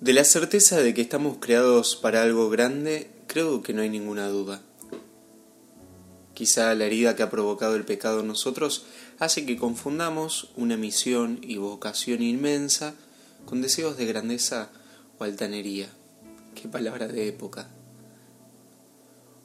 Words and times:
De 0.00 0.12
la 0.12 0.24
certeza 0.24 0.78
de 0.80 0.92
que 0.92 1.00
estamos 1.00 1.38
creados 1.40 1.96
para 1.96 2.22
algo 2.22 2.50
grande, 2.50 3.10
creo 3.26 3.62
que 3.62 3.72
no 3.72 3.80
hay 3.80 3.88
ninguna 3.88 4.28
duda. 4.28 4.60
Quizá 6.34 6.74
la 6.74 6.84
herida 6.84 7.16
que 7.16 7.22
ha 7.22 7.30
provocado 7.30 7.76
el 7.76 7.86
pecado 7.86 8.20
en 8.20 8.26
nosotros 8.26 8.84
hace 9.18 9.46
que 9.46 9.56
confundamos 9.56 10.50
una 10.54 10.76
misión 10.76 11.40
y 11.40 11.56
vocación 11.56 12.20
inmensa 12.20 12.94
con 13.46 13.62
deseos 13.62 13.96
de 13.96 14.04
grandeza 14.04 14.68
o 15.18 15.24
altanería. 15.24 15.88
Qué 16.54 16.68
palabra 16.68 17.08
de 17.08 17.28
época. 17.28 17.70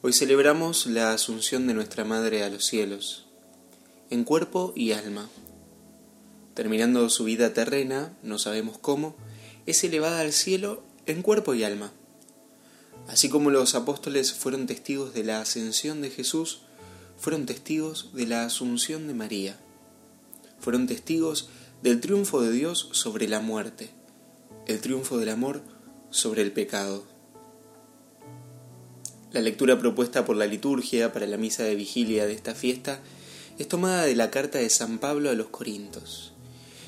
Hoy 0.01 0.11
celebramos 0.11 0.85
la 0.85 1.13
asunción 1.13 1.65
de 1.65 1.75
nuestra 1.75 2.03
Madre 2.03 2.43
a 2.43 2.49
los 2.49 2.65
cielos, 2.65 3.25
en 4.09 4.25
cuerpo 4.25 4.73
y 4.75 4.91
alma. 4.91 5.29
Terminando 6.55 7.09
su 7.09 7.23
vida 7.23 7.53
terrena, 7.53 8.17
no 8.21 8.37
sabemos 8.37 8.77
cómo, 8.77 9.15
es 9.65 9.83
elevada 9.83 10.21
al 10.21 10.33
cielo 10.33 10.83
en 11.05 11.21
cuerpo 11.21 11.53
y 11.53 11.63
alma. 11.63 11.91
Así 13.07 13.29
como 13.29 13.49
los 13.49 13.75
apóstoles 13.75 14.33
fueron 14.33 14.67
testigos 14.67 15.13
de 15.13 15.23
la 15.23 15.41
ascensión 15.41 16.01
de 16.01 16.09
Jesús, 16.09 16.61
fueron 17.17 17.45
testigos 17.45 18.11
de 18.13 18.25
la 18.25 18.45
asunción 18.45 19.07
de 19.07 19.13
María. 19.13 19.59
Fueron 20.59 20.87
testigos 20.87 21.49
del 21.81 21.99
triunfo 21.99 22.41
de 22.41 22.51
Dios 22.51 22.89
sobre 22.91 23.27
la 23.27 23.39
muerte, 23.39 23.89
el 24.67 24.79
triunfo 24.79 25.17
del 25.17 25.29
amor 25.29 25.61
sobre 26.09 26.41
el 26.41 26.51
pecado. 26.51 27.03
La 29.31 29.41
lectura 29.41 29.79
propuesta 29.79 30.25
por 30.25 30.35
la 30.35 30.45
liturgia 30.45 31.13
para 31.13 31.25
la 31.25 31.37
misa 31.37 31.63
de 31.63 31.75
vigilia 31.75 32.25
de 32.25 32.33
esta 32.33 32.53
fiesta 32.53 32.99
es 33.57 33.67
tomada 33.67 34.03
de 34.03 34.15
la 34.15 34.29
carta 34.29 34.59
de 34.59 34.69
San 34.69 34.99
Pablo 34.99 35.29
a 35.29 35.33
los 35.33 35.47
Corintios 35.47 36.30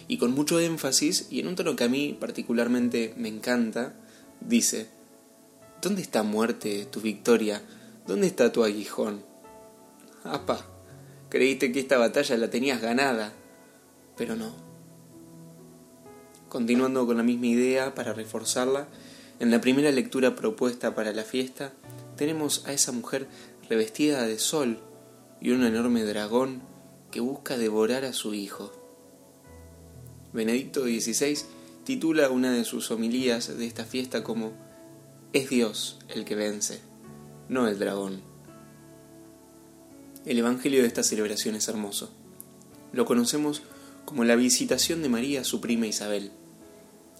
y 0.08 0.18
con 0.18 0.32
mucho 0.32 0.60
énfasis 0.60 1.28
y 1.30 1.40
en 1.40 1.48
un 1.48 1.56
tono 1.56 1.76
que 1.76 1.84
a 1.84 1.90
mí 1.90 2.18
particularmente 2.20 3.14
me 3.18 3.30
encanta, 3.30 3.96
dice, 4.42 4.88
¿Dónde 5.84 6.02
está 6.02 6.24
muerte 6.24 6.88
tu 6.90 7.02
victoria? 7.02 7.62
¿Dónde 8.08 8.28
está 8.28 8.54
tu 8.54 8.64
aguijón? 8.64 9.22
Apa, 10.24 10.66
creíste 11.28 11.74
que 11.74 11.82
esta 11.82 11.98
batalla 11.98 12.38
la 12.38 12.50
tenías 12.50 12.82
ganada, 12.82 13.34
pero 14.16 14.38
no. 14.38 14.54
Continuando 16.48 17.06
con 17.06 17.18
la 17.18 17.24
misma 17.24 17.48
idea 17.48 17.96
para 17.96 18.14
reforzarla, 18.14 18.88
en 19.42 19.52
la 19.52 19.60
primera 19.60 19.92
lectura 19.92 20.36
propuesta 20.36 20.96
para 20.96 21.12
la 21.12 21.24
fiesta 21.24 21.74
tenemos 22.16 22.66
a 22.66 22.72
esa 22.72 22.94
mujer 22.94 23.28
revestida 23.68 24.26
de 24.26 24.40
sol 24.40 24.80
y 25.42 25.52
un 25.52 25.66
enorme 25.66 26.06
dragón 26.06 26.62
que 27.12 27.20
busca 27.20 27.58
devorar 27.58 28.06
a 28.06 28.14
su 28.14 28.34
hijo. 28.34 28.83
Benedicto 30.34 30.84
XVI 30.84 31.38
titula 31.84 32.32
una 32.32 32.52
de 32.52 32.66
sus 32.66 32.90
homilías 32.90 33.56
de 33.56 33.68
esta 33.68 33.86
fiesta 33.86 34.24
como 34.24 34.54
Es 35.32 35.50
Dios 35.50 36.00
el 36.10 36.26
que 36.26 36.34
vence, 36.34 36.80
no 37.50 37.68
el 37.68 37.78
dragón. 37.78 38.22
El 40.26 40.40
Evangelio 40.40 40.82
de 40.82 40.88
esta 40.88 41.04
celebración 41.04 41.54
es 41.54 41.68
hermoso. 41.68 42.12
Lo 42.94 43.06
conocemos 43.06 43.62
como 44.06 44.24
la 44.24 44.36
visitación 44.36 45.04
de 45.04 45.10
María 45.10 45.42
a 45.42 45.44
su 45.44 45.62
prima 45.62 45.86
Isabel. 45.86 46.32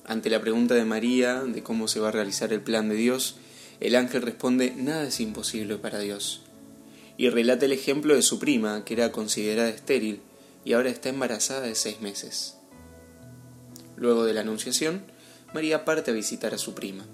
Ante 0.06 0.32
la 0.32 0.42
pregunta 0.42 0.74
de 0.74 0.86
María 0.86 1.44
de 1.44 1.62
cómo 1.62 1.88
se 1.88 2.00
va 2.00 2.10
a 2.10 2.14
realizar 2.14 2.52
el 2.52 2.62
plan 2.62 2.90
de 2.90 2.96
Dios, 2.96 3.36
el 3.80 3.96
ángel 3.96 4.24
responde 4.24 4.74
nada 4.76 5.04
es 5.04 5.20
imposible 5.20 5.76
para 5.78 6.00
Dios. 6.00 6.42
Y 7.18 7.30
relata 7.30 7.66
el 7.66 7.74
ejemplo 7.74 8.16
de 8.16 8.24
su 8.24 8.40
prima, 8.40 8.84
que 8.84 8.96
era 8.96 9.12
considerada 9.12 9.70
estéril 9.70 10.22
y 10.66 10.74
ahora 10.74 10.90
está 10.90 11.10
embarazada 11.10 11.62
de 11.62 11.76
seis 11.76 12.02
meses. 12.02 12.58
Luego 13.96 14.26
de 14.26 14.34
la 14.34 14.42
Anunciación, 14.42 15.04
María 15.54 15.86
parte 15.86 16.12
a 16.12 16.14
visitar 16.14 16.54
a 16.54 16.58
su 16.58 16.74
prima. 16.74 17.06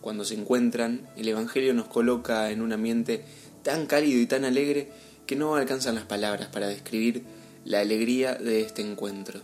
Cuando 0.00 0.24
se 0.24 0.34
encuentran, 0.34 1.08
el 1.16 1.28
Evangelio 1.28 1.74
nos 1.74 1.88
coloca 1.88 2.50
en 2.50 2.62
un 2.62 2.72
ambiente 2.72 3.24
tan 3.62 3.86
cálido 3.86 4.20
y 4.20 4.26
tan 4.26 4.44
alegre 4.44 4.90
que 5.26 5.36
no 5.36 5.56
alcanzan 5.56 5.96
las 5.96 6.04
palabras 6.04 6.48
para 6.48 6.68
describir 6.68 7.24
la 7.64 7.80
alegría 7.80 8.34
de 8.34 8.62
este 8.62 8.82
encuentro. 8.82 9.40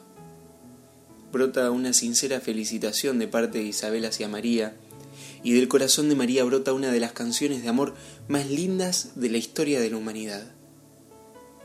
Brota 1.32 1.70
una 1.70 1.92
sincera 1.92 2.40
felicitación 2.40 3.18
de 3.18 3.28
parte 3.28 3.58
de 3.58 3.64
Isabel 3.64 4.04
hacia 4.04 4.28
María, 4.28 4.76
y 5.42 5.52
del 5.52 5.68
corazón 5.68 6.08
de 6.08 6.14
María 6.14 6.42
brota 6.44 6.72
una 6.72 6.90
de 6.90 7.00
las 7.00 7.12
canciones 7.12 7.62
de 7.62 7.68
amor 7.68 7.94
más 8.28 8.48
lindas 8.48 9.12
de 9.14 9.28
la 9.28 9.36
historia 9.36 9.80
de 9.80 9.90
la 9.90 9.98
humanidad, 9.98 10.52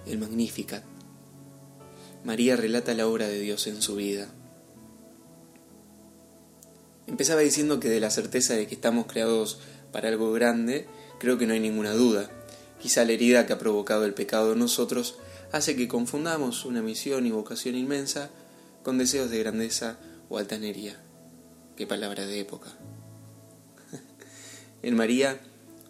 el 0.06 0.18
Magnificat. 0.18 0.84
María 2.25 2.57
relata 2.57 2.94
la 2.94 3.07
obra 3.07 3.28
de 3.28 3.40
Dios 3.40 3.68
en 3.68 3.81
su 3.81 3.96
vida. 3.96 4.28
Empezaba 7.09 7.42
diciendo 7.42 7.80
que 7.80 7.90
de 7.90 8.00
la 8.00 8.12
certeza 8.12 8.53
de 8.53 8.68
que 8.68 8.75
estamos 8.75 9.08
creados 9.08 9.58
para 9.92 10.09
algo 10.09 10.31
grande, 10.31 10.86
creo 11.18 11.40
que 11.40 11.47
no 11.47 11.53
hay 11.53 11.59
ninguna 11.59 11.94
duda. 11.94 12.30
Quizá 12.80 13.03
la 13.03 13.14
herida 13.14 13.47
que 13.47 13.53
ha 13.53 13.58
provocado 13.58 14.06
el 14.06 14.14
pecado 14.14 14.53
en 14.53 14.59
nosotros 14.59 15.16
hace 15.52 15.75
que 15.75 15.88
confundamos 15.88 16.66
una 16.66 16.84
misión 16.84 17.25
y 17.25 17.31
vocación 17.31 17.75
inmensa 17.75 18.30
con 18.84 19.00
deseos 19.00 19.31
de 19.31 19.40
grandeza 19.40 19.97
o 20.30 20.38
altanería. 20.38 21.02
Qué 21.75 21.88
palabra 21.88 22.28
de 22.28 22.42
época. 22.42 22.70
en 24.84 24.96
María 24.96 25.41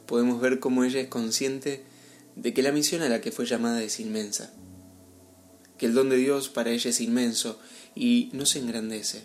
podemos 0.06 0.40
ver 0.40 0.62
cómo 0.62 0.86
ella 0.86 1.02
es 1.02 1.10
consciente 1.10 1.84
de 2.38 2.54
que 2.54 2.64
la 2.64 2.72
misión 2.72 3.02
a 3.02 3.10
la 3.10 3.20
que 3.20 3.34
fue 3.34 3.46
llamada 3.46 3.84
es 3.84 4.00
inmensa, 4.00 4.54
que 5.78 5.88
el 5.88 5.94
don 5.94 6.08
de 6.08 6.16
Dios 6.16 6.48
para 6.48 6.70
ella 6.70 6.90
es 6.90 7.02
inmenso 7.02 7.60
y 7.94 8.30
no 8.32 8.46
se 8.46 8.60
engrandece 8.60 9.24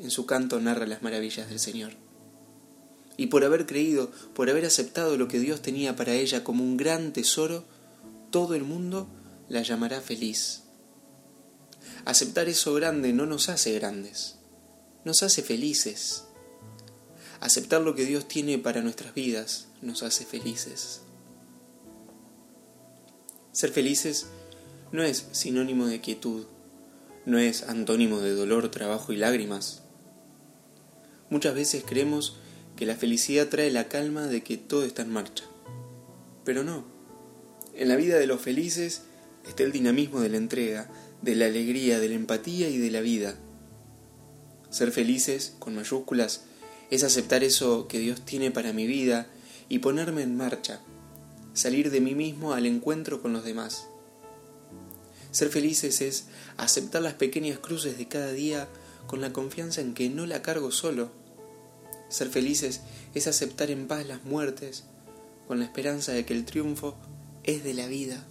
en 0.00 0.10
su 0.10 0.26
canto 0.26 0.60
narra 0.60 0.86
las 0.86 1.02
maravillas 1.02 1.48
del 1.48 1.58
Señor. 1.58 1.92
Y 3.16 3.26
por 3.26 3.44
haber 3.44 3.66
creído, 3.66 4.10
por 4.34 4.48
haber 4.48 4.64
aceptado 4.64 5.16
lo 5.16 5.28
que 5.28 5.38
Dios 5.38 5.60
tenía 5.60 5.94
para 5.94 6.14
ella 6.14 6.42
como 6.42 6.64
un 6.64 6.76
gran 6.76 7.12
tesoro, 7.12 7.64
todo 8.30 8.54
el 8.54 8.64
mundo 8.64 9.08
la 9.48 9.62
llamará 9.62 10.00
feliz. 10.00 10.62
Aceptar 12.04 12.48
eso 12.48 12.72
grande 12.74 13.12
no 13.12 13.26
nos 13.26 13.48
hace 13.48 13.72
grandes, 13.74 14.36
nos 15.04 15.22
hace 15.22 15.42
felices. 15.42 16.24
Aceptar 17.40 17.82
lo 17.82 17.94
que 17.94 18.06
Dios 18.06 18.26
tiene 18.26 18.58
para 18.58 18.80
nuestras 18.80 19.14
vidas 19.14 19.68
nos 19.82 20.02
hace 20.02 20.24
felices. 20.24 21.02
Ser 23.52 23.70
felices 23.70 24.26
no 24.92 25.02
es 25.02 25.26
sinónimo 25.32 25.86
de 25.86 26.00
quietud, 26.00 26.46
no 27.26 27.38
es 27.38 27.64
antónimo 27.64 28.20
de 28.20 28.34
dolor, 28.34 28.70
trabajo 28.70 29.12
y 29.12 29.16
lágrimas. 29.16 29.82
Muchas 31.30 31.54
veces 31.54 31.84
creemos 31.86 32.36
que 32.76 32.86
la 32.86 32.96
felicidad 32.96 33.48
trae 33.48 33.70
la 33.70 33.88
calma 33.88 34.26
de 34.26 34.42
que 34.42 34.56
todo 34.56 34.84
está 34.84 35.02
en 35.02 35.12
marcha. 35.12 35.44
Pero 36.44 36.64
no. 36.64 36.84
En 37.74 37.88
la 37.88 37.96
vida 37.96 38.18
de 38.18 38.26
los 38.26 38.40
felices 38.40 39.02
está 39.46 39.62
el 39.62 39.72
dinamismo 39.72 40.20
de 40.20 40.28
la 40.28 40.36
entrega, 40.38 40.90
de 41.22 41.36
la 41.36 41.46
alegría, 41.46 42.00
de 42.00 42.08
la 42.08 42.14
empatía 42.14 42.68
y 42.68 42.78
de 42.78 42.90
la 42.90 43.00
vida. 43.00 43.36
Ser 44.70 44.90
felices, 44.90 45.54
con 45.58 45.74
mayúsculas, 45.74 46.42
es 46.90 47.04
aceptar 47.04 47.44
eso 47.44 47.86
que 47.86 47.98
Dios 47.98 48.24
tiene 48.24 48.50
para 48.50 48.72
mi 48.72 48.86
vida 48.86 49.28
y 49.68 49.78
ponerme 49.78 50.22
en 50.22 50.36
marcha, 50.36 50.80
salir 51.54 51.90
de 51.90 52.00
mí 52.00 52.14
mismo 52.14 52.54
al 52.54 52.66
encuentro 52.66 53.22
con 53.22 53.32
los 53.32 53.44
demás. 53.44 53.86
Ser 55.30 55.48
felices 55.48 56.00
es 56.00 56.24
aceptar 56.56 57.02
las 57.02 57.14
pequeñas 57.14 57.58
cruces 57.60 57.96
de 57.98 58.08
cada 58.08 58.32
día 58.32 58.68
con 59.06 59.20
la 59.20 59.32
confianza 59.32 59.80
en 59.80 59.94
que 59.94 60.08
no 60.08 60.26
la 60.26 60.42
cargo 60.42 60.72
solo, 60.72 61.19
ser 62.10 62.28
felices 62.28 62.82
es 63.14 63.26
aceptar 63.26 63.70
en 63.70 63.88
paz 63.88 64.06
las 64.06 64.24
muertes 64.24 64.84
con 65.46 65.60
la 65.60 65.64
esperanza 65.64 66.12
de 66.12 66.26
que 66.26 66.34
el 66.34 66.44
triunfo 66.44 66.96
es 67.44 67.64
de 67.64 67.72
la 67.72 67.86
vida. 67.86 68.26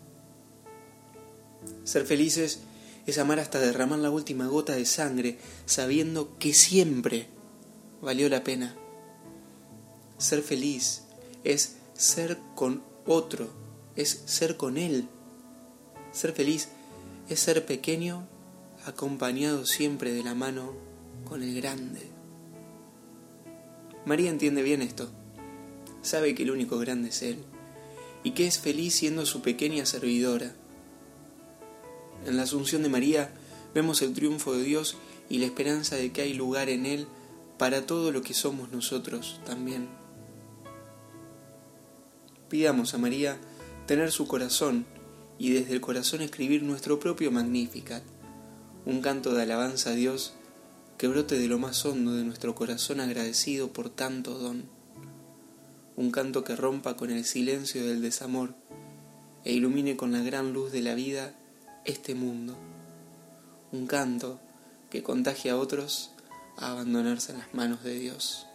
Ser 1.84 2.06
felices 2.06 2.59
es 3.07 3.17
amar 3.17 3.40
hasta 3.40 3.59
derramar 3.59 4.00
la 4.00 4.12
última 4.12 4.47
gota 4.47 4.75
de 4.75 4.85
sangre 4.85 5.40
sabiendo 5.66 6.37
que 6.37 6.53
siempre 6.53 7.28
valió 8.02 8.29
la 8.29 8.43
pena. 8.43 8.76
Ser 10.17 10.41
feliz 10.41 11.03
es 11.43 11.78
ser 11.93 12.37
con 12.55 12.84
otro, 13.05 13.49
es 13.96 14.22
ser 14.26 14.58
con 14.58 14.78
él. 14.78 15.08
Ser 16.11 16.34
feliz 16.34 16.67
es 17.29 17.40
ser 17.40 17.66
pequeño 17.66 18.28
acompañado 18.85 19.66
siempre 19.66 20.11
de 20.11 20.23
la 20.23 20.35
mano 20.35 20.73
con 21.26 21.43
el 21.43 21.55
grande. 21.55 22.18
María 24.05 24.29
entiende 24.29 24.63
bien 24.63 24.81
esto. 24.81 25.09
Sabe 26.01 26.34
que 26.35 26.43
el 26.43 26.51
único 26.51 26.78
grande 26.79 27.09
es 27.09 27.22
Él 27.22 27.43
y 28.23 28.31
que 28.31 28.47
es 28.47 28.59
feliz 28.59 28.96
siendo 28.96 29.25
su 29.25 29.41
pequeña 29.41 29.85
servidora. 29.85 30.53
En 32.25 32.37
la 32.37 32.43
asunción 32.43 32.84
de 32.84 32.90
María 32.90 33.31
vemos 33.73 34.01
el 34.01 34.13
triunfo 34.13 34.53
de 34.53 34.63
Dios 34.63 34.97
y 35.29 35.37
la 35.40 35.46
esperanza 35.46 35.96
de 35.96 36.11
que 36.11 36.22
hay 36.22 36.34
lugar 36.34 36.69
en 36.69 36.85
Él 36.85 37.07
para 37.57 37.85
todo 37.85 38.11
lo 38.11 38.22
que 38.22 38.34
somos 38.34 38.72
nosotros 38.72 39.40
también. 39.46 39.87
Pidamos 42.49 42.93
a 42.93 42.97
María 42.97 43.37
tener 43.85 44.11
su 44.11 44.28
corazón 44.28 44.85
y 45.37 45.52
desde 45.52 45.73
el 45.73 45.81
corazón 45.81 46.22
escribir 46.22 46.63
nuestro 46.63 46.99
propio 46.99 47.31
Magnificat, 47.31 48.03
un 48.85 49.02
canto 49.02 49.34
de 49.34 49.43
alabanza 49.43 49.91
a 49.91 49.93
Dios 49.93 50.34
que 50.99 51.07
brote 51.07 51.40
de 51.40 51.47
lo 51.47 51.57
más 51.57 51.85
hondo 51.85 52.13
de 52.13 52.25
nuestro 52.25 52.53
corazón 52.55 52.99
agradecido 52.99 53.72
por 53.72 53.90
tanto 53.90 54.37
don. 54.37 54.66
Un 55.96 56.11
canto 56.11 56.43
que 56.43 56.57
rompa 56.57 56.97
con 56.97 57.09
el 57.09 57.23
silencio 57.23 57.87
del 57.87 58.01
desamor 58.01 58.53
e 59.46 59.53
ilumine 59.53 59.96
con 59.96 60.11
la 60.11 60.22
gran 60.22 60.51
luz 60.51 60.73
de 60.73 60.81
la 60.81 60.96
vida 60.96 61.34
este 61.85 62.16
mundo. 62.16 62.57
Un 63.72 63.87
canto 63.87 64.41
que 64.90 65.01
contagie 65.01 65.51
a 65.51 65.57
otros 65.57 66.11
a 66.57 66.72
abandonarse 66.72 67.31
en 67.31 67.37
las 67.37 67.53
manos 67.53 67.81
de 67.81 67.97
Dios. 67.97 68.48